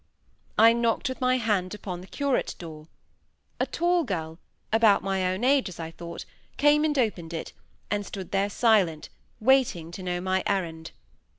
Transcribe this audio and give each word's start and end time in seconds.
I 0.57 0.73
knocked 0.73 1.09
with 1.09 1.21
my 1.21 1.37
hand 1.37 1.75
upon 1.75 2.01
the 2.01 2.07
"curate" 2.07 2.55
door; 2.57 2.87
a 3.59 3.67
tall 3.67 4.03
girl, 4.03 4.39
about 4.73 5.03
my 5.03 5.31
own 5.31 5.43
age, 5.43 5.69
as 5.69 5.79
I 5.79 5.91
thought, 5.91 6.25
came 6.57 6.83
and 6.83 6.97
opened 6.97 7.35
it, 7.35 7.53
and 7.91 8.03
stood 8.03 8.31
there 8.31 8.49
silent, 8.49 9.09
waiting 9.39 9.91
to 9.91 10.01
know 10.01 10.19
my 10.19 10.41
errand. 10.47 10.89